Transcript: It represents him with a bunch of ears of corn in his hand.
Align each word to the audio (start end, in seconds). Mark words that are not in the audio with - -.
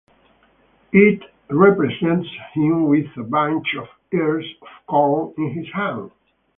It 0.93 1.21
represents 1.51 2.27
him 2.53 2.87
with 2.87 3.05
a 3.17 3.21
bunch 3.23 3.67
of 3.77 3.87
ears 4.11 4.51
of 4.63 4.67
corn 4.87 5.31
in 5.37 5.51
his 5.51 5.71
hand. 5.75 6.09